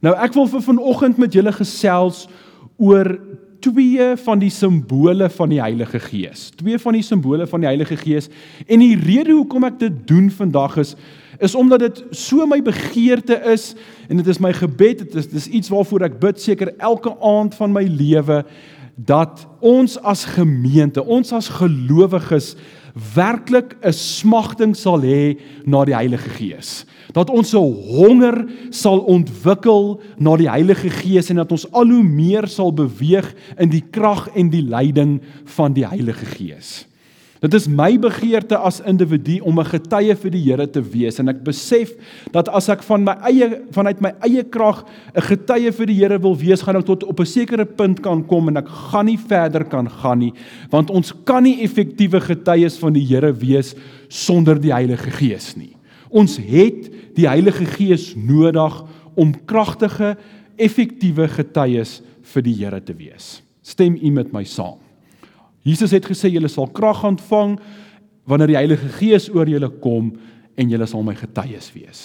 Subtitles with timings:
[0.00, 2.24] Nou ek wil vir vanoggend met julle gesels
[2.80, 3.18] oor
[3.60, 6.48] twee van die simbole van die Heilige Gees.
[6.56, 8.30] Twee van die simbole van die Heilige Gees.
[8.66, 10.94] En die rede hoekom ek dit doen vandag is
[11.40, 13.70] is omdat dit so my begeerte is
[14.12, 17.56] en dit is my gebed, dit is dis iets waarvoor ek bid seker elke aand
[17.56, 18.42] van my lewe
[19.08, 22.54] dat ons as gemeente, ons as gelowiges
[23.14, 26.84] werklik 'n smagting sal hê na die Heilige Gees.
[27.12, 32.02] Dat ons 'n honger sal ontwikkel na die Heilige Gees en dat ons al hoe
[32.02, 36.90] meer sal beweeg in die krag en die leiding van die Heilige Gees.
[37.40, 41.28] Dit is my begeerte as individu om 'n getuie vir die Here te wees en
[41.28, 41.92] ek besef
[42.32, 44.84] dat as ek van my eie vanuit my eie krag
[45.16, 48.22] 'n getuie vir die Here wil wees, gaan ek tot op 'n sekere punt kan
[48.26, 50.32] kom en ek gaan nie verder kan gaan nie,
[50.70, 53.74] want ons kan nie effektiewe getuies van die Here wees
[54.08, 55.76] sonder die Heilige Gees nie.
[56.10, 58.76] Ons het die Heilige Gees nodig
[59.18, 60.16] om kragtige,
[60.60, 62.00] effektiewe getuies
[62.34, 63.40] vir die Here te wees.
[63.62, 64.78] Stem u met my saam?
[65.66, 67.58] Jesus het gesê julle sal krag ontvang
[68.28, 70.14] wanneer die Heilige Gees oor julle kom
[70.56, 72.02] en julle sal my getuies wees.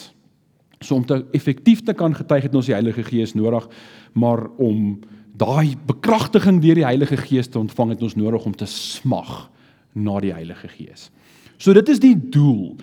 [0.81, 3.67] So om te effektief te kan getuig het ons die Heilige Gees nodig,
[4.13, 4.99] maar om
[5.35, 9.47] daai bekragtiging deur die Heilige Gees te ontvang het ons nodig om te smag
[9.95, 11.09] na die Heilige Gees.
[11.57, 12.75] So dit is die doel.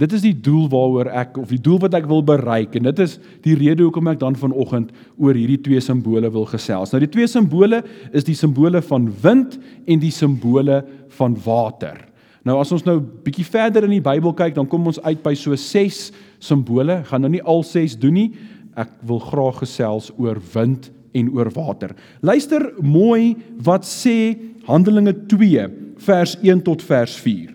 [0.00, 3.02] Dit is die doel waaroor ek of die doel wat ek wil bereik en dit
[3.04, 3.12] is
[3.44, 4.90] die rede hoekom ek dan vanoggend
[5.22, 6.90] oor hierdie twee simbole wil gesels.
[6.90, 7.78] Nou die twee simbole
[8.10, 9.54] is die simbole van wind
[9.86, 10.80] en die simbole
[11.14, 12.00] van water.
[12.44, 15.32] Nou as ons nou bietjie verder in die Bybel kyk, dan kom ons uit by
[15.38, 16.10] so 6
[16.42, 16.98] simbole.
[16.98, 18.28] Ek gaan nou nie al 6 doen nie.
[18.76, 21.94] Ek wil graag gesels oor wind en oor water.
[22.26, 24.34] Luister mooi wat sê
[24.66, 25.68] Handelinge 2
[26.02, 27.53] vers 1 tot vers 4.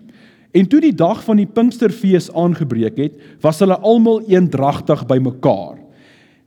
[0.50, 5.78] En toe die dag van die Pinksterfees aangebreek het, was hulle almal eendragtig bymekaar.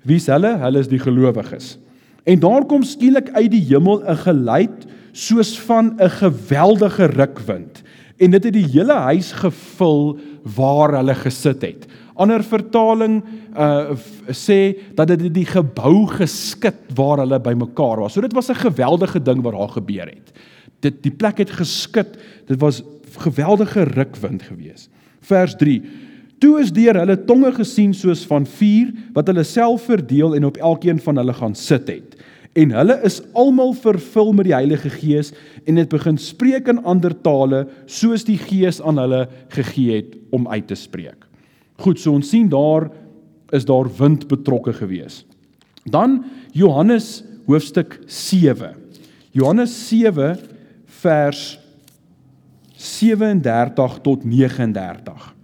[0.04, 0.58] Wie's hulle?
[0.60, 1.78] Hulle is die gelowiges.
[2.28, 7.84] En daar kom skielik uit die hemel 'n geluid soos van 'n geweldige rukwind
[8.18, 10.20] en dit het die hele huis gevul
[10.56, 11.88] waar hulle gesit het.
[12.14, 13.24] Ander vertaling
[13.58, 13.96] uh
[14.30, 18.14] sê dat dit die gebou geskit waar hulle bymekaar was.
[18.14, 20.32] So dit was 'n geweldige ding wat daar gebeur het.
[20.84, 22.18] Dit die plek het geskit.
[22.50, 22.84] Dit was
[23.24, 24.90] geweldige rukwind gewees.
[25.24, 25.80] Vers 3.
[26.44, 30.58] Toe is deur hulle tonge gesien soos van vuur wat hulle self verdeel en op
[30.60, 32.18] elkeen van hulle gaan sit het.
[32.60, 35.32] En hulle is almal vervul met die Heilige Gees
[35.66, 39.24] en het begin spreek in ander tale soos die Gees aan hulle
[39.56, 41.26] gegee het om uit te spreek.
[41.82, 42.90] Goed, so ons sien daar
[43.54, 45.24] is daar wind betrokke gewees.
[45.90, 46.24] Dan
[46.54, 48.76] Johannes hoofstuk 7.
[49.34, 50.38] Johannes 7
[51.04, 51.60] vers
[52.80, 55.36] 37 tot 39.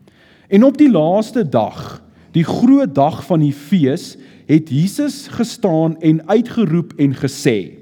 [0.50, 4.16] En op die laaste dag, die groot dag van die fees,
[4.50, 7.78] het Jesus gestaan en uitgeroep en gesê: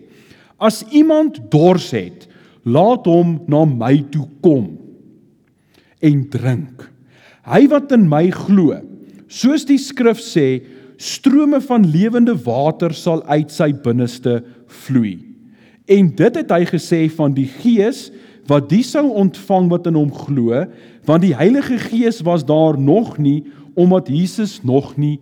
[0.57, 2.27] As iemand dors het,
[2.67, 4.73] laat hom na my toe kom
[6.03, 6.83] en drink.
[7.47, 8.75] Hy wat in my glo,
[9.31, 10.59] soos die skrif sê,
[10.99, 14.41] strome van lewende water sal uit sy binneste
[14.83, 15.26] vloei.
[15.87, 18.07] En dit het hy gesê van die Gees
[18.47, 20.63] wat die sou ontvang wat in hom glo,
[21.07, 23.43] want die Heilige Gees was daar nog nie
[23.77, 25.19] omdat Jesus nog nie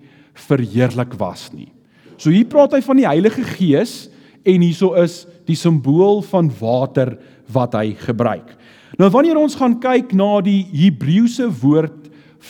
[0.48, 1.72] verheerlik was nie.
[2.18, 4.06] So hier praat hy van die Heilige Gees
[4.46, 7.16] en hieso is die simbool van water
[7.54, 8.56] wat hy gebruik.
[9.00, 12.08] Nou wanneer ons gaan kyk na die Hebreëse woord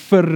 [0.09, 0.29] vir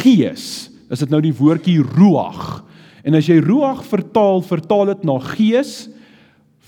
[0.00, 2.60] gees, is dit nou die woordjie ruach.
[3.02, 5.88] En as jy ruach vertaal, vertaal dit na gees,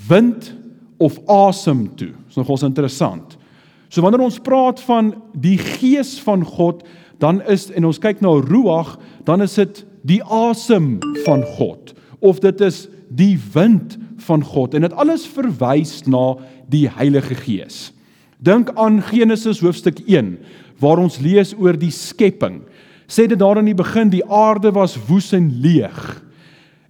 [0.09, 0.53] wind
[1.03, 2.13] of asem toe.
[2.27, 3.37] Dis nogals interessant.
[3.93, 6.83] So wanneer ons praat van die gees van God,
[7.23, 8.97] dan is en ons kyk na ruach,
[9.29, 11.93] dan is dit die asem van God
[12.23, 16.37] of dit is die wind van God en dit alles verwys na
[16.71, 17.91] die Heilige Gees.
[18.43, 20.37] Dink aan Genesis hoofstuk 1
[20.83, 22.63] waar ons lees oor die skepping.
[23.11, 25.99] Sê dit daar in die begin die aarde was woes en leeg.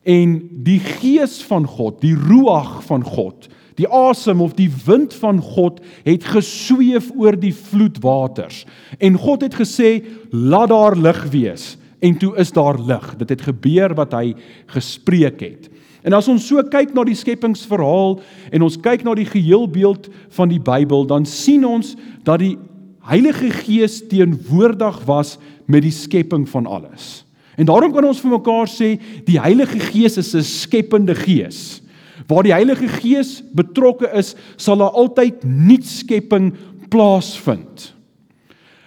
[0.02, 3.48] En die gees van God, die ruach van God,
[3.80, 8.66] Die asem of die wind van God het gesweef oor die vloedwaters.
[9.00, 13.16] En God het gesê, "Laat daar lig wees." En toe is daar lig.
[13.16, 14.34] Dit het gebeur wat hy
[14.66, 15.70] gespreek het.
[16.02, 20.48] En as ons so kyk na die skepingsverhaal en ons kyk na die geheelbeeld van
[20.48, 22.58] die Bybel, dan sien ons dat die
[23.02, 27.24] Heilige Gees teenwoordig was met die skepping van alles.
[27.56, 28.94] En daarom kan ons vir mekaar sê
[29.26, 31.82] die Heilige Gees is 'n skepende gees.
[32.26, 36.54] Waar die Heilige Gees betrokke is, sal daar altyd nuutskepping
[36.88, 37.94] plaasvind.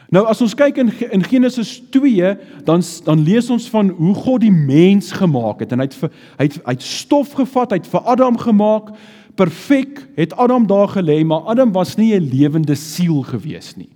[0.10, 4.42] Nou as ons kyk in in Genesis 2, dan dan lees ons van hoe God
[4.42, 7.90] die mens gemaak het en hy het hy het, hy het stof gevat, hy het
[7.90, 8.94] vir Adam gemaak,
[9.36, 13.90] perfek het Adam daar gelê, maar Adam was nie 'n lewende siel gewees nie.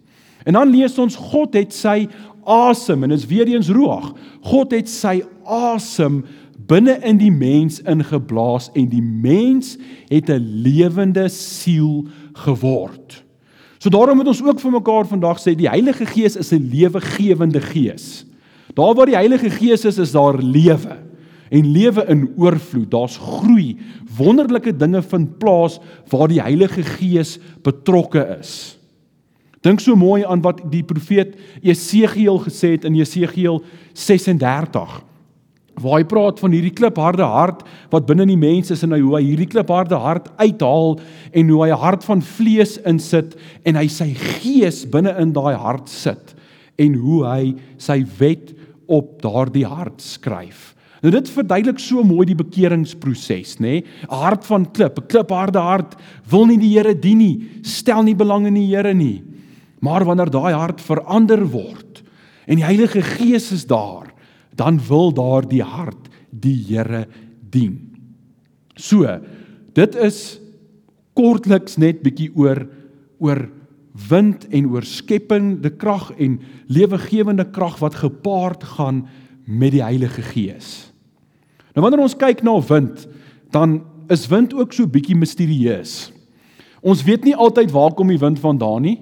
[0.46, 2.08] En dan lees ons God het sy
[2.50, 4.14] asem en is weer eens ruach.
[4.42, 6.24] God het sy asem
[6.70, 9.78] binne in die mens ingeblaas en die mens
[10.10, 13.24] het 'n lewende siel geword.
[13.80, 17.62] So daarom moet ons ook vir mekaar vandag sê die Heilige Gees is 'n lewegewende
[17.62, 18.26] gees.
[18.74, 20.98] Daar waar die Heilige Gees is, is daar lewe
[21.50, 22.92] en lewe in oorvloed.
[22.92, 23.78] Daar's groei.
[24.18, 25.80] Wonderlike dinge vind plaas
[26.10, 28.79] waar die Heilige Gees betrokke is.
[29.66, 33.62] Dink so mooi aan wat die profeet Jesegiel gesê het in Jesegiel
[33.94, 35.04] 36
[35.80, 37.62] waar hy praat van hierdie klipharde hart
[37.92, 40.98] wat binne in die mens is en hoe hy hierdie klipharde hart uithaal
[41.32, 45.56] en hoe hy 'n hart van vlees insit en hy sy gees binne in daai
[45.56, 46.36] hart sit
[46.78, 48.54] en hoe hy sy wet
[48.88, 50.76] op daardie hart skryf.
[51.02, 53.84] Nou dit verduidelik so mooi die bekeringsproses, nê?
[53.84, 55.96] 'n Hart van klip, 'n klipharde hart
[56.30, 59.24] wil nie die Here dien nie, stel nie belang in die Here nie.
[59.80, 62.04] Maar wanneer daai hart verander word
[62.50, 64.10] en die Heilige Gees is daar,
[64.58, 67.06] dan wil daardie hart die Here
[67.50, 67.78] dien.
[68.76, 69.06] So,
[69.78, 70.40] dit is
[71.18, 72.66] kortliks net bietjie oor
[73.20, 73.44] oor
[74.10, 76.40] wind en oor skepende krag en
[76.72, 79.04] lewegewende krag wat gepaard gaan
[79.46, 80.90] met die Heilige Gees.
[81.76, 83.06] Nou wanneer ons kyk na wind,
[83.52, 86.12] dan is wind ook so bietjie misterieus.
[86.82, 88.98] Ons weet nie altyd waar kom die wind vandaan nie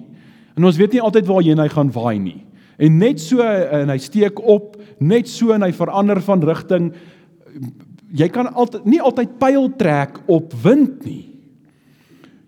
[0.58, 2.40] en ons weet nie altyd waarheen hy gaan waai nie.
[2.78, 6.92] En net so en hy steek op, net so en hy verander van rigting.
[8.14, 11.24] Jy kan altyd nie altyd pyl trek op wind nie.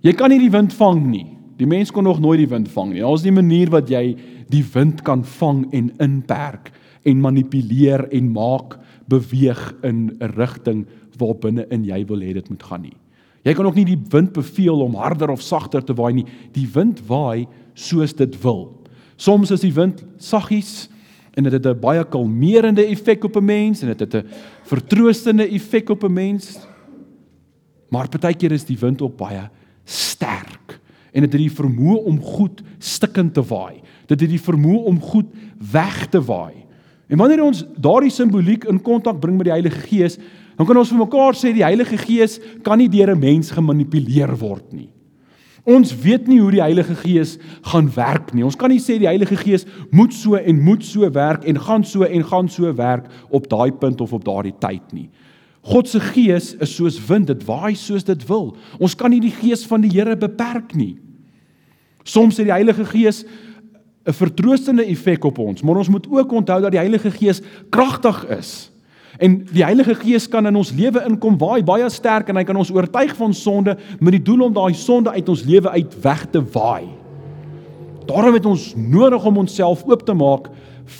[0.06, 1.26] Jy kan nie die wind vang nie.
[1.60, 3.02] Die mens kon nog nooit die wind vang nie.
[3.04, 4.16] Daar's nie 'n manier wat jy
[4.48, 6.72] die wind kan vang en inperk
[7.04, 8.78] en manipuleer en maak
[9.08, 10.86] beweeg in 'n rigting
[11.18, 12.96] waar binne in jy wil hê dit moet gaan nie.
[13.44, 16.26] Jy kan ook nie die wind beveel om harder of sagter te waai nie.
[16.52, 17.46] Die wind waai
[17.80, 18.68] soos dit wil.
[19.20, 20.88] Soms is die wind saggies
[21.36, 24.26] en dit het 'n baie kalmerende effek op 'n mens en dit het 'n
[24.64, 26.58] vertroostende effek op 'n mens.
[27.88, 29.50] Maar partykeer is die wind ook baie
[29.84, 30.80] sterk
[31.12, 33.80] en dit het die vermoë om goed stikkend te waai.
[34.06, 35.26] Dit het die vermoë om goed
[35.72, 36.54] weg te waai.
[37.08, 40.18] En wanneer ons daardie simboliek in kontak bring met die Heilige Gees,
[40.56, 44.36] dan kan ons vir mekaar sê die Heilige Gees kan nie deur 'n mens gemanipuleer
[44.38, 44.90] word nie.
[45.68, 47.36] Ons weet nie hoe die Heilige Gees
[47.68, 48.44] gaan werk nie.
[48.44, 51.84] Ons kan nie sê die Heilige Gees moet so en moet so werk en gaan
[51.84, 55.10] so en gaan so werk op daai punt of op daardie tyd nie.
[55.68, 58.54] God se Gees is soos wind, dit waai soos dit wil.
[58.80, 60.96] Ons kan nie die Gees van die Here beperk nie.
[62.08, 63.24] Soms sê die Heilige Gees
[64.06, 68.24] 'n vertroostende effek op ons, maar ons moet ook onthou dat die Heilige Gees kragtig
[68.28, 68.69] is.
[69.20, 72.56] En die Heilige Gees kan in ons lewe inkom waai baie sterk en hy kan
[72.56, 76.24] ons oortuig van sonde met die doel om daai sonde uit ons lewe uit weg
[76.32, 76.88] te waai.
[78.08, 80.48] Daarom het ons nodig om onsself oop te maak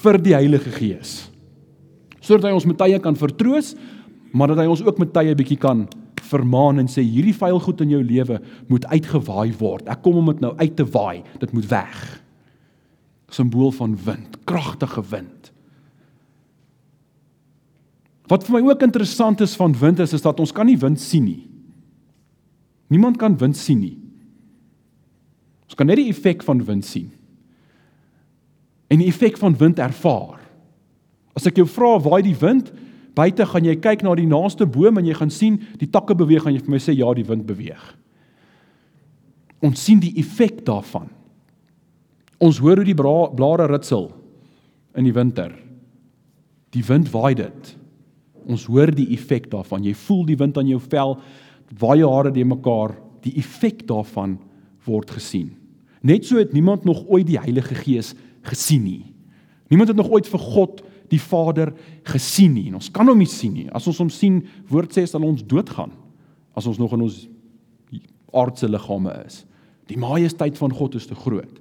[0.02, 1.14] vir die Heilige Gees.
[2.20, 3.72] Sodat hy ons met tye kan vertroos,
[4.36, 5.86] maar dat hy ons ook met tye bietjie kan
[6.30, 8.36] vermaan en sê hierdie vuil goed in jou lewe
[8.70, 9.88] moet uitgewaai word.
[9.90, 11.24] Ek kom om dit nou uit te waai.
[11.40, 12.20] Dit moet weg
[13.30, 15.52] simbool van wind, kragtige wind.
[18.30, 21.00] Wat vir my ook interessant is van wind is is dat ons kan nie wind
[21.02, 21.40] sien nie.
[22.90, 23.96] Niemand kan wind sien nie.
[25.66, 27.10] Ons kan net die effek van wind sien.
[28.90, 30.38] En die effek van wind ervaar.
[31.34, 32.70] As ek jou vra waar die wind
[33.18, 36.46] buite gaan jy kyk na die naaste boom en jy gaan sien die takke beweeg
[36.46, 37.82] en jy vir my sê ja die wind beweeg.
[39.66, 41.10] Ons sien die effek daarvan.
[42.40, 44.08] Ons hoor hoe die blare ritsel
[44.96, 45.52] in die winter.
[46.72, 47.74] Die wind waai dit.
[48.48, 49.84] Ons hoor die effek daarvan.
[49.84, 51.16] Jy voel die wind aan jou vel,
[51.80, 52.96] waai jou hare de mekaar.
[53.24, 54.38] Die effek daarvan
[54.86, 55.52] word gesien.
[56.00, 58.14] Net so het niemand nog ooit die Heilige Gees
[58.48, 59.02] gesien nie.
[59.70, 60.80] Niemand het nog ooit vir God
[61.10, 61.74] die Vader
[62.08, 62.68] gesien nie.
[62.70, 63.68] En ons kan hom nie sien nie.
[63.76, 65.92] As ons hom sien, woord sê sal ons doodgaan
[66.56, 67.18] as ons nog in ons
[68.36, 69.44] aardse liggame is.
[69.90, 71.60] Die majesteit van God is te groot.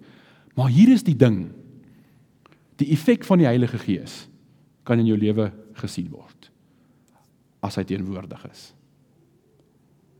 [0.57, 1.49] Maar hier is die ding.
[2.81, 4.23] Die effek van die Heilige Gees
[4.87, 6.48] kan in jou lewe gesien word
[7.65, 8.69] as hy teenwoordig is.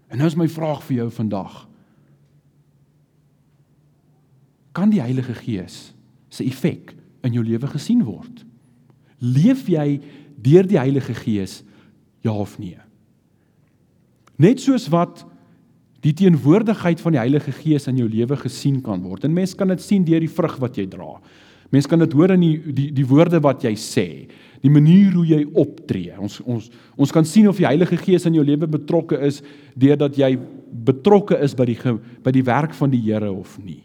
[0.09, 1.61] En nou is my vraag vir jou vandag.
[4.75, 5.91] Kan die Heilige Gees
[6.33, 8.45] se effek in jou lewe gesien word?
[9.19, 9.99] Leef jy
[10.39, 11.61] deur die Heilige Gees
[12.25, 12.79] ja of nee?
[14.39, 15.25] Net soos wat
[16.05, 19.25] die teenwoordigheid van die Heilige Gees in jou lewe gesien kan word.
[19.27, 21.17] En mense kan dit sien deur die vrug wat jy dra.
[21.73, 24.07] Mense kan dit hoor in die die die woorde wat jy sê,
[24.63, 26.15] die manier hoe jy optree.
[26.19, 29.41] Ons ons ons kan sien of die Heilige Gees in jou lewe betrokke is
[29.79, 30.33] deurdat jy
[30.85, 31.77] betrokke is by die
[32.23, 33.83] by die werk van die Here of nie.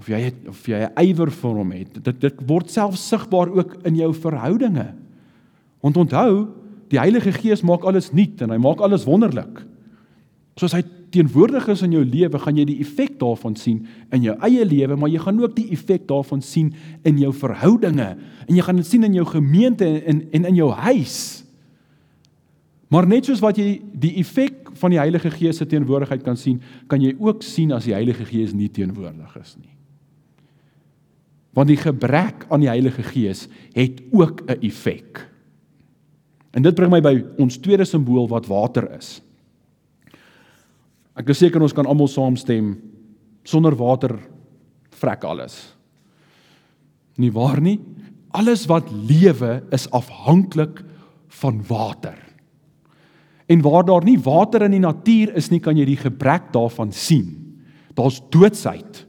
[0.00, 2.02] Of jy het, of jy 'n ywer vir hom het.
[2.02, 4.94] Dit dit word self sigbaar ook in jou verhoudinge.
[5.80, 6.48] Want onthou,
[6.88, 9.64] die Heilige Gees maak alles nuut en hy maak alles wonderlik.
[10.56, 13.82] Soos hy teenwoordig is in jou lewe, gaan jy die effek daarvan sien
[14.14, 16.72] in jou eie lewe, maar jy gaan ook die effek daarvan sien
[17.08, 18.08] in jou verhoudinge
[18.46, 21.18] en jy gaan dit sien in jou gemeente en en in jou huis.
[22.90, 26.58] Maar net soos wat jy die effek van die Heilige Gees se teenwoordigheid kan sien,
[26.90, 29.70] kan jy ook sien as die Heilige Gees nie teenwoordig is nie.
[31.54, 35.26] Want die gebrek aan die Heilige Gees het ook 'n effek.
[36.50, 39.20] En dit bring my by ons tweede simbool wat water is.
[41.20, 42.72] Ek is seker ons kan almal saamstem
[43.44, 44.14] sonder water
[45.00, 45.58] vrek alles.
[47.20, 47.76] Nie waar nie?
[48.32, 50.80] Alles wat lewe is afhanklik
[51.42, 52.16] van water.
[53.50, 56.92] En waar daar nie water in die natuur is nie, kan jy die gebrek daarvan
[56.94, 57.34] sien.
[57.98, 59.02] Daar's doodsheid.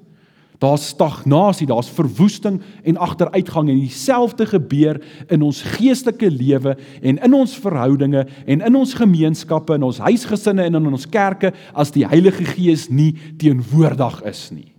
[0.62, 7.34] Daar's stagnasie, daar's verwoesting en agteruitgang en dieselfde gebeur in ons geestelike lewe en in
[7.34, 12.06] ons verhoudinge en in ons gemeenskappe en ons huisgesinne en in ons kerke as die
[12.06, 14.70] Heilige Gees nie teenwoordig is nie.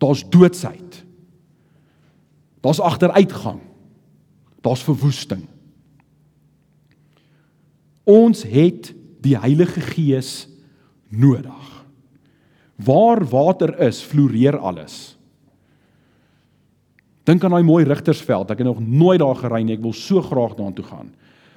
[0.00, 1.02] Daar's doodsheid.
[2.64, 3.60] Daar's agteruitgang.
[4.64, 5.44] Daar's verwoesting.
[8.08, 10.48] Ons het die Heilige Gees
[11.08, 11.79] nodig.
[12.84, 15.16] Waar water is, floreer alles.
[17.28, 18.50] Dink aan daai mooi Rigtersveld.
[18.50, 19.76] Ek het nog nooit daar gery nie.
[19.76, 21.10] Ek wil so graag daartoe gaan.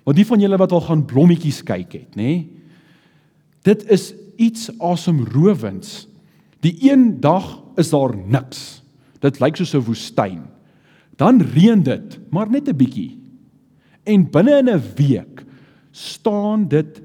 [0.03, 2.43] Maar die van julle wat al gaan blommetjies kyk het, nê?
[3.63, 6.03] Dit is iets asemrowends.
[6.63, 8.83] Die een dag is daar niks.
[9.23, 10.43] Dit lyk soos 'n woestyn.
[11.15, 13.17] Dan reën dit, maar net 'n bietjie.
[14.03, 15.45] En binne in 'n week
[15.91, 17.01] staan dit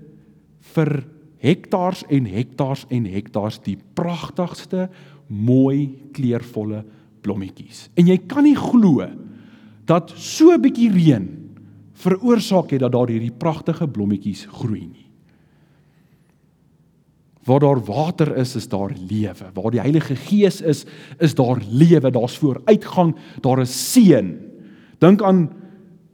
[0.74, 1.04] vir
[1.42, 4.88] hektaars en hektaars en hektaars die pragtigste
[5.26, 6.84] mooi kleurvolle
[7.22, 7.88] blommetjies.
[7.98, 9.06] En jy kan nie glo
[9.88, 11.26] dat so 'n bietjie reën
[11.98, 15.06] veroorsaak het dat daar hierdie pragtige blommetjies groei nie.
[17.44, 19.50] Waar daar water is, is daar lewe.
[19.54, 20.84] Waar die Heilige Gees is,
[21.18, 22.10] is daar lewe.
[22.10, 24.36] Daar's vooruitgang, daar is seën.
[24.98, 25.48] Dink aan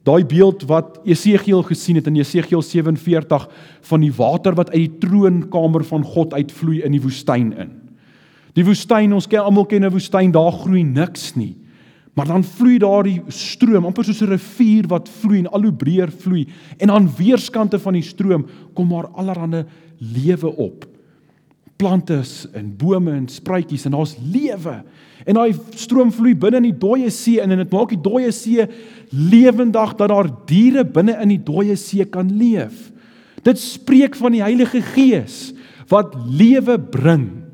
[0.05, 3.49] Daai beeld wat Esegiel gesien het in Esegiel 47
[3.89, 7.73] van die water wat uit die troonkamer van God uitvloei in die woestyn in.
[8.55, 11.57] Die woestyn, ons ken almal ken 'n woestyn, daar groei niks nie.
[12.15, 15.73] Maar dan vloei daar die stroom, amper soos 'n rivier wat vloei en al hoe
[15.73, 16.47] breër vloei
[16.79, 19.65] en aan weerskante van die stroom kom maar allerlei
[19.99, 20.94] lewe op.
[21.77, 22.21] Plante
[22.55, 24.81] en bome en spruitjies en daar's lewe.
[25.25, 28.67] En daai stroom vloei binne in die dooie see en dit maak die dooie see
[29.11, 32.91] lewendig dat daar diere binne in die dooie see kan leef.
[33.45, 35.53] Dit spreek van die Heilige Gees
[35.91, 37.45] wat lewe bring.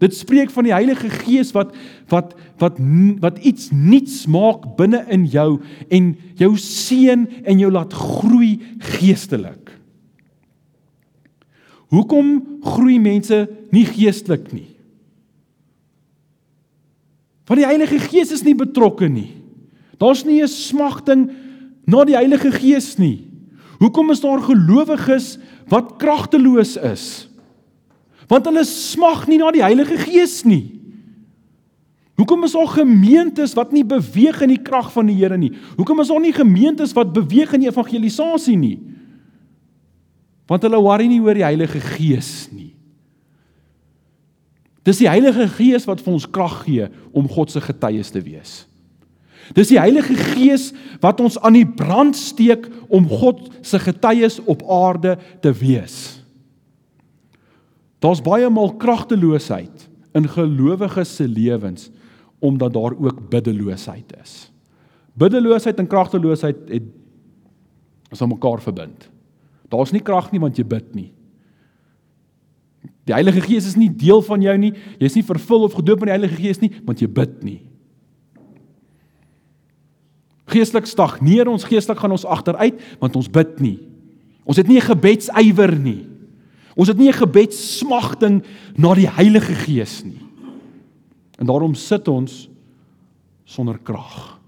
[0.00, 1.74] Dit spreek van die Heilige Gees wat
[2.12, 2.78] wat wat
[3.20, 5.58] wat iets nuuts maak binne in jou
[5.92, 8.56] en jou seën en jou laat groei
[8.96, 9.65] geestelik.
[11.92, 14.68] Hoekom groei mense nie geestelik nie?
[17.46, 19.30] Want die Heilige Gees is nie betrokke nie.
[19.98, 21.30] Daar's nie 'n smagting
[21.86, 23.24] na die Heilige Gees nie.
[23.78, 25.38] Hoekom is daar gelowiges
[25.68, 27.28] wat kragteloos is?
[28.28, 30.72] Want hulle smag nie na die Heilige Gees nie.
[32.16, 35.52] Hoekom is daar gemeentes wat nie beweeg in die krag van die Here nie?
[35.76, 38.78] Hoekom is daar nie gemeentes wat beweeg in evangelisasie nie?
[40.46, 42.72] Want hulle worry nie oor die Heilige Gees nie.
[44.86, 46.86] Dis die Heilige Gees wat vir ons krag gee
[47.16, 48.60] om God se getuies te wees.
[49.54, 50.70] Dis die Heilige Gees
[51.02, 56.20] wat ons aan die brand steek om God se getuies op aarde te wees.
[58.02, 59.86] Daar's baie maal kragteloosheid
[60.16, 61.90] in gelowiges se lewens
[62.44, 64.50] omdat daar ook biddeloosheid is.
[65.16, 66.90] Biddeloosheid en kragteloosheid het
[68.12, 69.08] is aan mekaar verbind.
[69.70, 71.10] Daar's nie krag nie want jy bid nie.
[73.06, 74.72] Die Heilige Gees is nie deel van jou nie.
[74.98, 77.60] Jy's nie vervul of gedoop met die Heilige Gees nie, want jy bid nie.
[80.50, 83.78] Geestelik stagneer ons, geestelik gaan ons agteruit want ons bid nie.
[84.46, 86.06] Ons het nie 'n gebedsywer nie.
[86.76, 88.44] Ons het nie 'n gebedssmagting
[88.76, 90.22] na die Heilige Gees nie.
[91.38, 92.48] En daarom sit ons
[93.44, 94.38] sonder krag.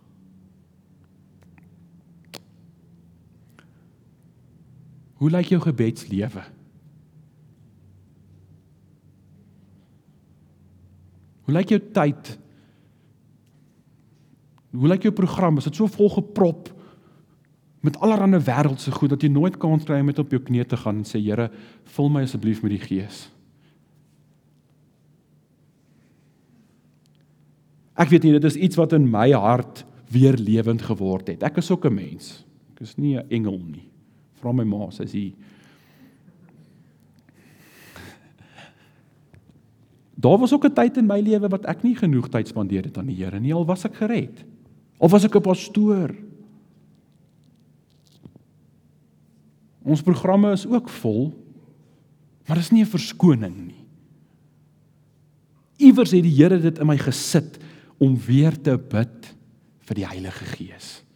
[5.19, 6.45] Hoe lyk jou gebedslewe?
[11.49, 12.37] Hoe lyk jou tyd
[14.69, 15.57] Hoe lyk jou program?
[15.59, 16.69] Is dit so vol geprop
[17.81, 20.77] met allerlei wêreldse goed dat jy nooit kans kry om met op jou knie te
[20.77, 21.49] gaan en sê Here,
[21.95, 23.29] vul my asseblief met die Gees.
[27.99, 31.43] Ek weet nie, dit is iets wat in my hart weer lewend geword het.
[31.43, 32.45] Ek is ook 'n mens.
[32.75, 33.88] Ek is nie 'n engel nie.
[34.41, 35.25] Vra my ma, sy sê
[40.19, 42.99] Daar was ook 'n tyd in my lewe wat ek nie genoeg tyd spandeer het
[42.99, 43.55] aan die Here nie.
[43.55, 44.45] Al was ek gered.
[44.99, 46.15] Al was ek 'n pastoor.
[49.85, 51.33] Ons programme is ook vol,
[52.47, 53.85] maar dis nie 'n verskoning nie.
[55.77, 57.59] Iewers het die Here dit in my gesit
[57.99, 59.35] om weer te bid
[59.81, 61.08] vir die Heilige Gees.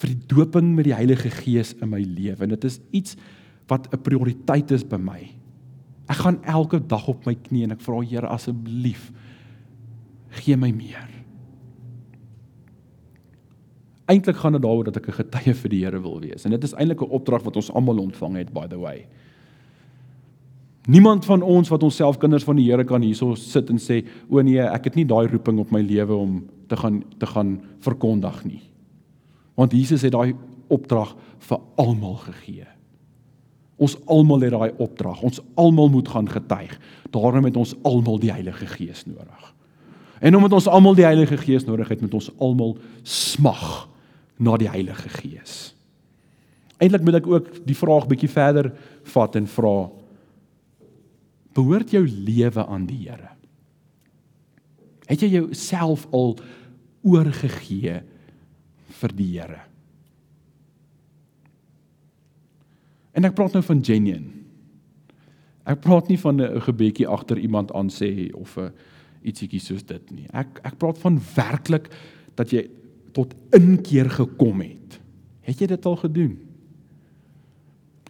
[0.00, 2.42] Vir die doping met die Heilige Gees in my lewe.
[2.44, 3.16] En dit is iets
[3.68, 5.30] wat 'n prioriteit is by my.
[6.08, 9.12] Ek gaan elke dag op my knie en ek vra Here asseblief
[10.30, 11.08] gee my meer.
[14.10, 16.44] Eintlik gaan dit daaroor dat ek 'n getuie vir die Here wil wees.
[16.44, 19.06] En dit is eintlik 'n opdrag wat ons almal ontvang het by the way.
[20.88, 24.40] Niemand van ons wat onsself kinders van die Here kan hierso sit en sê o
[24.40, 28.44] nee, ek het nie daai roeping op my lewe om te gaan te gaan verkondig
[28.44, 28.69] nie.
[29.54, 30.34] Want Jesus het daai
[30.70, 32.66] opdrag vir almal gegee.
[33.80, 35.22] Ons almal het daai opdrag.
[35.26, 36.76] Ons almal moet gaan getuig.
[37.10, 39.54] Daarom het ons almal die Heilige Gees nodig.
[40.20, 43.88] En omdat ons almal die Heilige Gees nodig het, moet ons almal smag
[44.36, 45.72] na die Heilige Gees.
[46.80, 48.70] Eintlik moet ek ook die vraag bietjie verder
[49.12, 49.74] vat en vra:
[51.56, 53.32] Behoort jou lewe aan die Here?
[55.10, 56.36] Het jy jouself al
[57.02, 58.00] oorgegee
[59.00, 59.60] vir die Here?
[63.16, 64.36] En ek praat nou van genuine.
[65.68, 68.72] Ek praat nie van 'n gebedjie agter iemand aan sê of 'n
[69.22, 70.26] ietsiekie soos dit nie.
[70.32, 71.90] Ek ek praat van werklik
[72.34, 72.68] dat jy
[73.12, 75.00] tot inkeer gekom het.
[75.40, 76.38] Het jy dit al gedoen?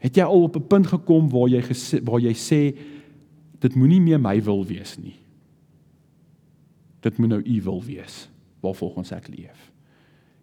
[0.01, 2.77] Het jy al op 'n punt gekom waar jy gesê, waar jy sê
[3.61, 5.17] dit moenie meer my wil wees nie.
[7.01, 8.29] Dit moet nou u wil wees
[8.61, 9.70] waarvolgens ek leef.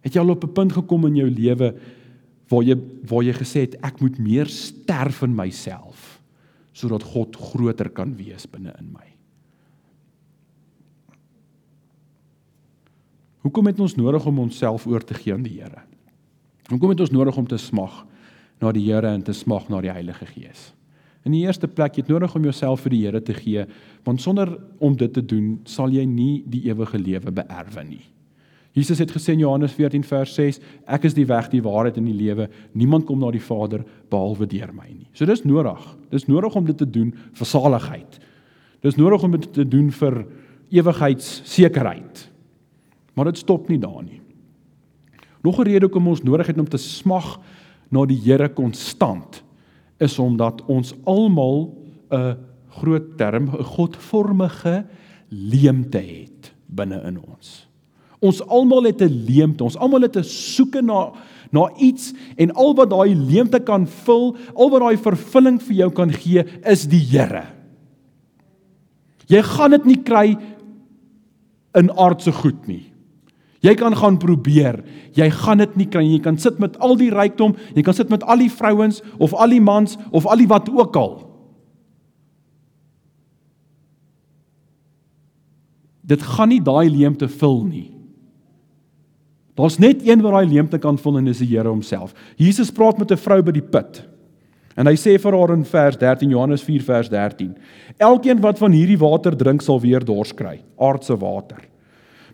[0.08, 1.74] Het jy al op 'n punt gekom in jou lewe
[2.48, 6.22] waar jy waar jy gesê het ek moet meer sterf in myself
[6.72, 9.08] sodat God groter kan wees binne in my.
[13.42, 15.82] Hoekom het ons nodig om onsself oor te gee aan die Here?
[16.70, 18.06] Hoekom het ons nodig om te smag
[18.60, 20.72] na die Here en te smag na die Heilige Gees?
[21.24, 23.66] In die eerste plek, jy het nodig om jouself vir die Here te gee,
[24.04, 28.04] want sonder om dit te doen, sal jy nie die ewige lewe beerwe nie.
[28.78, 32.06] Jesus het gesê in Johannes 14 vers 6, ek is die weg, die waarheid en
[32.06, 32.46] die lewe.
[32.78, 35.08] Niemand kom na die Vader behalwe deur my nie.
[35.18, 35.82] So dis nodig.
[36.12, 37.10] Dis nodig om dit te doen
[37.40, 38.20] vir saligheid.
[38.86, 40.20] Dis nodig om dit te doen vir
[40.70, 42.22] ewigheidssekerheid.
[43.18, 44.20] Maar dit stop nie daar nie.
[45.42, 47.40] Nog 'n rede hoekom ons nodig het om te smag
[47.90, 49.42] na die Here konstant
[49.98, 51.74] is omdat ons almal
[52.10, 52.36] 'n
[52.68, 54.86] groot term, 'n godvormige
[55.28, 57.67] leemte het binne in ons.
[58.20, 59.64] Ons almal het 'n leemte.
[59.64, 61.12] Ons almal het 'n soeke na
[61.50, 65.90] na iets en al wat daai leemte kan vul, al wat daai vervulling vir jou
[65.90, 67.46] kan gee, is die Here.
[69.28, 70.36] Jy gaan dit nie kry
[71.76, 72.86] in aardse goed nie.
[73.60, 74.84] Jy kan gaan probeer.
[75.18, 76.16] Jy gaan dit nie kry nie.
[76.16, 79.34] Jy kan sit met al die rykdom, jy kan sit met al die vrouens of
[79.34, 81.14] al die mans of al die wat ook al.
[86.08, 87.97] Dit gaan nie daai leemte vul nie.
[89.58, 92.14] Daar's net een wat daai leemte kan vul en dis die Here homself.
[92.38, 94.06] Jesus praat met 'n vrou by die put.
[94.76, 97.56] En hy sê vir haar in vers 13 Johannes 4 vers 13:
[97.98, 101.58] Elkeen wat van hierdie water drink sal weer dors kry, aardse water.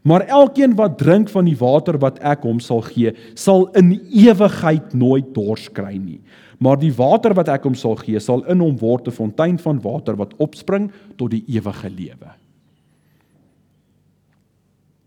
[0.02, 4.92] Maar elkeen wat drink van die water wat ek hom sal gee, sal in ewigheid
[4.92, 6.20] nooit dors kry nie.
[6.58, 9.80] Maar die water wat ek hom sal gee, sal in hom word 'n fontein van
[9.80, 12.36] water wat opspring tot die ewige lewe.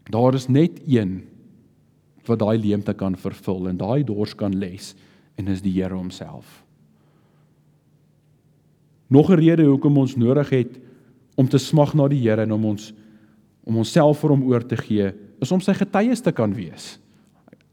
[0.09, 1.36] Daar is net een
[2.27, 4.93] wat daai leemte kan vervul en daai dors kan les
[5.37, 6.63] en is die Here homself.
[9.07, 10.79] Nog 'n rede hoekom ons nodig het
[11.35, 12.93] om te smag na die Here en om ons
[13.67, 15.11] om onsself vir hom oor te gee,
[15.41, 16.99] is om sy getuies te kan wees.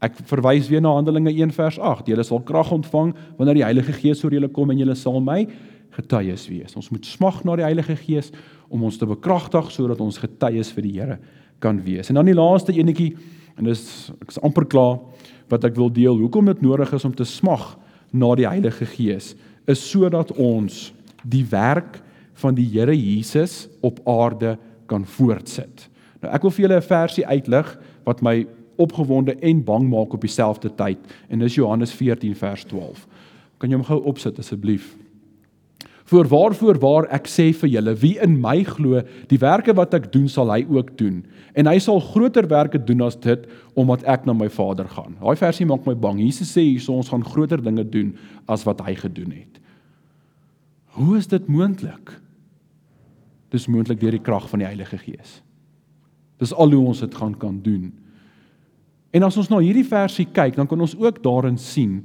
[0.03, 2.09] Ek verwys weer na Handelinge 1 vers 8.
[2.11, 5.47] Julle sal krag ontvang wanneer die Heilige Gees oor julle kom en julle sal my
[5.95, 6.75] getuies wees.
[6.75, 8.31] Ons moet smag na die Heilige Gees
[8.69, 11.17] om ons te bekragtig sodat ons getuies vir die Here
[11.63, 12.11] kan wees.
[12.11, 13.13] En dan die laaste enetjie
[13.57, 14.99] En dis ek is amper klaar
[15.51, 16.17] wat ek wil deel.
[16.19, 17.75] Hoekom dit nodig is om te smag
[18.11, 19.33] na die Heilige Gees
[19.69, 20.93] is sodat ons
[21.25, 22.01] die werk
[22.41, 24.57] van die Here Jesus op aarde
[24.89, 25.87] kan voortsit.
[26.21, 28.45] Nou ek wil vir julle 'n versie uitlig wat my
[28.77, 30.97] opgewonde en bang maak op dieselfde tyd.
[31.29, 33.07] En dis Johannes 14 vers 12.
[33.57, 34.95] Kan jy hom gou opsit asseblief?
[36.05, 40.11] Voor waarvoor waar ek sê vir julle wie in my glo die werke wat ek
[40.13, 41.23] doen sal hy ook doen
[41.57, 45.15] en hy sal groter werke doen as dit omdat ek na my Vader gaan.
[45.17, 46.21] Daai versie maak my bang.
[46.21, 48.13] Jesus sê hierso ons gaan groter dinge doen
[48.45, 49.61] as wat hy gedoen het.
[50.95, 52.13] Hoe is dit moontlik?
[53.51, 55.39] Dis moontlik deur die krag van die Heilige Gees.
[56.39, 57.89] Dis al hoe ons dit gaan kan doen.
[59.15, 62.01] En as ons na hierdie versie kyk, dan kan ons ook daarin sien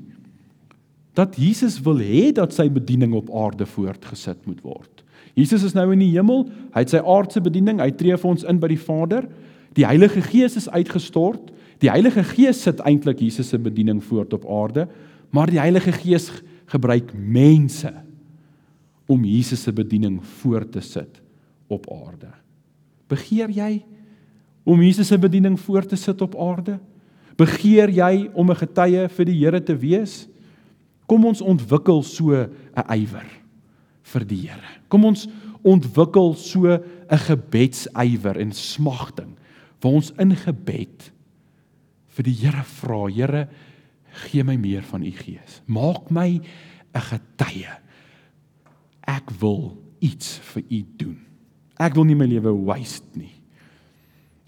[1.21, 5.05] dat Jesus wil hê dat sy bediening op aarde voortgesit moet word.
[5.37, 8.47] Jesus is nou in die hemel, hy het sy aardse bediening, hy tree vir ons
[8.49, 9.29] in by die Vader.
[9.77, 11.53] Die Heilige Gees is uitgestort.
[11.81, 14.89] Die Heilige Gees sit eintlik Jesus se bediening voort op aarde,
[15.31, 16.29] maar die Heilige Gees
[16.71, 17.93] gebruik mense
[19.11, 21.21] om Jesus se bediening voort te sit
[21.71, 22.31] op aarde.
[23.11, 23.73] Begeer jy
[24.67, 26.79] om Jesus se bediening voort te sit op aarde?
[27.39, 30.29] Begeer jy om 'n getuie vir die Here te wees?
[31.11, 33.27] Kom ons ontwikkel so 'n ywer
[34.13, 34.71] vir die Here.
[34.89, 35.27] Kom ons
[35.67, 39.35] ontwikkel so 'n gebedsywer en smagting
[39.81, 41.11] waar ons in gebed
[42.09, 43.49] vir die Here vra, Here,
[44.27, 45.63] gee my meer van u gees.
[45.67, 46.41] Maak my
[46.95, 47.75] 'n getuie.
[49.07, 51.19] Ek wil iets vir u doen.
[51.79, 53.33] Ek wil nie my lewe waste nie.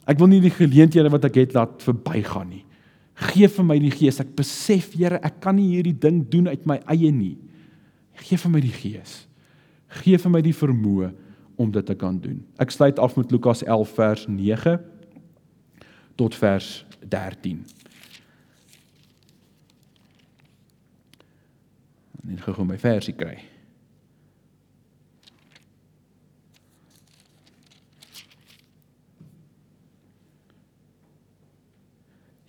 [0.06, 2.64] Ek wil nie die geleenthede wat ek het laat verbygaan nie.
[3.14, 4.20] Gee vir my die gees.
[4.22, 7.36] Ek besef, Here, ek kan nie hierdie ding doen uit my eie nie.
[8.22, 9.22] Gee vir my die gees.
[10.02, 11.12] Gee vir my die vermoë
[11.60, 12.40] om dit te kan doen.
[12.60, 14.78] Ek sluit af met Lukas 11 vers 9
[16.16, 16.72] tot vers
[17.04, 17.62] 13.
[22.22, 23.36] Net gou my versie kry.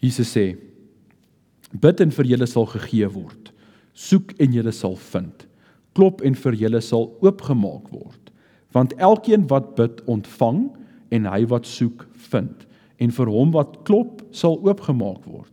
[0.04, 0.58] Jesus sê:
[1.72, 3.54] Bid en vir julle sal gegee word.
[3.96, 5.48] Soek en julle sal vind.
[5.96, 8.32] Klop en vir julle sal oopgemaak word.
[8.74, 10.66] Want elkeen wat bid, ontvang
[11.14, 12.66] en hy wat soek, vind.
[13.00, 15.52] En vir hom wat klop, sal oopgemaak word.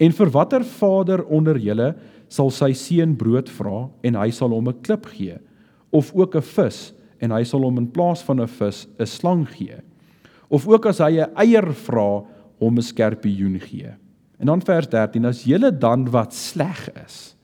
[0.00, 1.94] En vir watter vader onder julle
[2.30, 5.36] sal sy seun brood vra en hy sal hom 'n klip gee
[5.92, 9.46] of ook 'n vis en hy sal hom in plaas van 'n vis 'n slang
[9.48, 9.76] gee?
[10.48, 12.24] Of ook as hy 'n eier vra
[12.60, 13.94] hom 'n skerpioen gee.
[14.38, 17.36] En dan vers 13: As julle dan wat sleg is,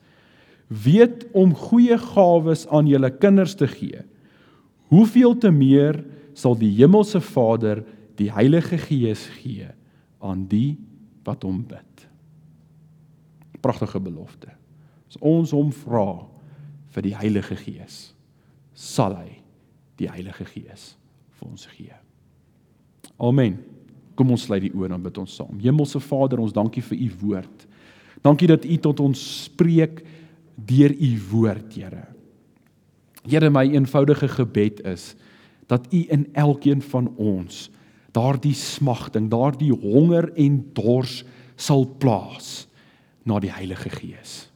[0.67, 4.01] weet om goeie gawes aan julle kinders te gee,
[4.89, 6.03] hoeveel te meer
[6.33, 7.83] sal die hemelse Vader
[8.17, 9.69] die Heilige Gees gee
[10.19, 10.77] aan die
[11.23, 12.07] wat hom bid.
[13.61, 14.49] Pragtige belofte.
[15.07, 16.27] As ons hom vra
[16.95, 18.13] vir die Heilige Gees,
[18.73, 19.39] sal hy
[19.97, 20.95] die Heilige Gees
[21.37, 21.93] vir ons gee.
[23.17, 23.76] Amen.
[24.17, 25.59] Kom ons sluit die oë en bid ons saam.
[25.61, 27.65] Hemelse Vader, ons dankie vir u woord.
[28.25, 30.01] Dankie dat u tot ons spreek
[30.57, 32.07] deur u woord, Here.
[33.27, 35.11] Here, my eenvoudige gebed is
[35.67, 37.67] dat u in elkeen van ons
[38.15, 41.21] daardie smagting, daardie honger en dors
[41.59, 42.65] sal plaas
[43.27, 44.47] na die Heilige Gees.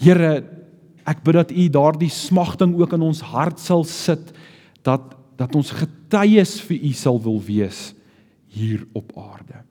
[0.00, 0.40] Here,
[1.08, 4.32] ek bid dat u daardie smagting ook in ons hart sal sit
[4.86, 7.92] dat dat ons getuies vir u sal wil wees
[8.48, 9.62] hier op aarde.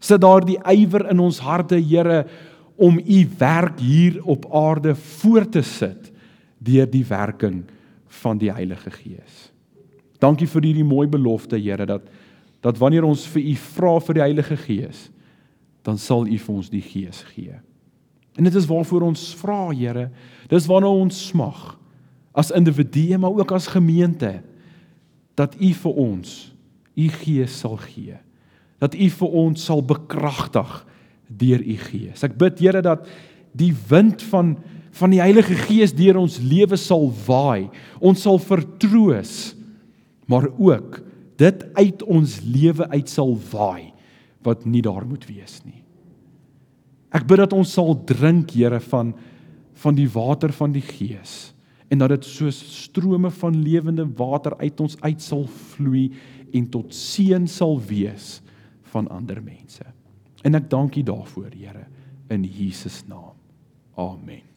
[0.00, 2.26] Sit daar die ywer in ons harte, Here,
[2.76, 6.12] om u werk hier op aarde voort te sit
[6.58, 7.64] deur die werking
[8.22, 9.50] van die Heilige Gees.
[10.20, 12.08] Dankie vir hierdie mooi belofte, Here, dat
[12.64, 15.04] dat wanneer ons vir u vra vir die Heilige Gees,
[15.86, 17.54] dan sal u vir ons die Gees gee.
[18.34, 20.08] En dit is waarvoor ons vra, Here.
[20.50, 21.76] Dis waarna ons smag
[22.36, 24.40] as individue, maar ook as gemeente
[25.38, 26.32] dat u vir ons
[26.96, 28.16] u Gees sal gee.
[28.82, 30.72] Dat u vir ons sal bekragtig
[31.26, 32.24] deur u Gees.
[32.26, 33.06] Ek bid Here dat
[33.56, 34.56] die wind van
[34.96, 37.68] van die Heilige Gees deur ons lewe sal waai.
[38.00, 39.52] Ons sal vertroos,
[40.24, 41.02] maar ook
[41.36, 43.92] dit uit ons lewe uit sal waai
[44.46, 45.82] wat nie daar moet wees nie.
[47.12, 49.12] Ek bid dat ons sal drink, Here, van
[49.76, 51.52] van die water van die Gees
[51.92, 56.08] en dat dit soos strome van lewende water uit ons uit sal vloei
[56.52, 58.40] en tot seën sal wees
[58.92, 59.84] van ander mense.
[60.46, 61.86] En ek dank U daarvoor, Here,
[62.30, 63.34] in Jesus naam.
[63.96, 64.55] Amen.